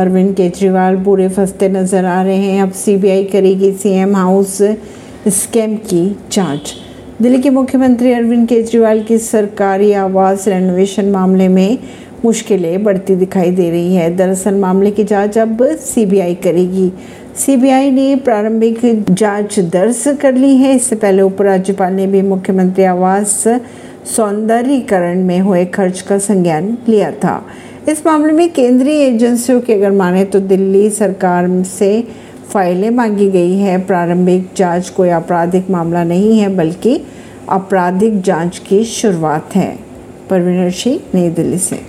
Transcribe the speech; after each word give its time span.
अरविंद 0.00 0.34
केजरीवाल 0.36 0.96
बुरे 0.98 1.28
फंसते 1.28 1.68
नज़र 1.68 2.04
आ 2.04 2.22
रहे 2.22 2.36
हैं। 2.36 2.62
अब 2.62 2.72
सीबीआई 2.74 3.24
करेगी 3.24 3.72
सीएम 3.72 4.16
हाउस 4.16 4.56
स्कैम 5.28 5.76
की 5.86 6.04
जाँच। 6.32 6.74
दिल्ली 7.22 7.40
के 7.42 7.50
मुख्यमंत्री 7.50 8.12
अरविंद 8.12 8.48
केजरीवाल 8.48 9.02
की 9.02 9.18
सरकारी 9.18 9.92
आवास 9.92 10.46
रेनोवेशन 10.48 11.10
मामले 11.10 11.48
में 11.48 11.78
मुश्किलें 12.24 12.82
बढ़ती 12.84 13.14
दिखाई 13.16 13.50
दे 13.50 13.70
रही 13.70 13.94
है। 13.94 14.14
दरअसल 14.16 14.54
मामले 14.54 14.90
की 14.90 15.04
जाँच 15.04 15.38
अब 15.38 15.62
सीबीआई 15.80 16.34
करेगी। 16.34 16.90
सीबीआई 17.36 17.90
ने 17.90 18.14
प्रारंभिक 18.16 18.80
जाँच 19.10 19.58
दर्ज 19.72 20.02
कर 20.20 20.34
ली 20.34 20.56
है। 20.56 20.74
इससे 20.76 20.96
पहले 20.96 21.22
उपराज्यपाल 21.22 21.92
ने 21.92 22.06
भी 22.06 22.22
मुख्यमंत्री 22.22 22.84
आवास 22.84 23.42
सौंदर्यीकरण 24.06 25.22
में 25.24 25.38
हुए 25.40 25.64
खर्च 25.66 26.00
का 26.00 26.18
संज्ञान 26.18 26.76
लिया 26.88 27.10
था। 27.14 27.42
इस 27.88 28.06
मामले 28.06 28.32
में 28.32 28.52
केंद्रीय 28.52 29.02
एजेंसियों 29.02 29.60
की 29.60 29.72
अगर 29.72 29.90
माने 29.90 30.24
तो 30.24 30.40
दिल्ली 30.40 30.90
सरकार 30.90 31.62
से 31.62 32.08
फाइलें 32.52 32.90
मांगी 32.90 33.30
गई 33.30 33.56
है। 33.56 33.78
प्रारंभिक 33.86 34.48
जाँच 34.56 34.88
कोई 34.88 35.08
आपराधिक 35.08 35.70
मामला 35.70 36.04
नहीं 36.04 36.38
है, 36.38 36.56
बल्कि 36.56 37.00
आपराधिक 37.48 38.20
जाँच 38.20 38.58
की 38.58 38.84
शुरुआत 38.84 39.56
है। 39.56 39.78
परवीन 40.30 40.70
सिंह 40.70 41.00
नई 41.14 41.30
दिल्ली 41.30 41.58
से। 41.58 41.80